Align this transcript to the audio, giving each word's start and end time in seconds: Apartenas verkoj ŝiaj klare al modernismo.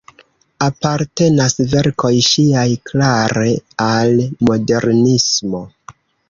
Apartenas 0.67 1.55
verkoj 1.73 2.11
ŝiaj 2.27 2.63
klare 2.91 3.53
al 3.89 4.19
modernismo. 4.51 5.63